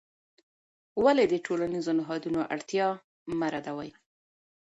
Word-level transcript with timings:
ولې 1.03 1.23
د 1.29 1.33
ټولنیزو 1.45 1.91
نهادونو 1.99 2.41
اړتیا 2.53 2.87
مه 3.37 3.47
ردوې؟ 3.53 3.89